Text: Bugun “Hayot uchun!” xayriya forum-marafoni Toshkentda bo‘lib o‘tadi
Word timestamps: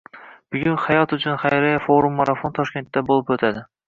Bugun 0.53 0.77
“Hayot 0.85 1.11
uchun!” 1.17 1.37
xayriya 1.43 1.81
forum-marafoni 1.87 2.57
Toshkentda 2.61 3.05
bo‘lib 3.11 3.31
o‘tadi 3.37 3.63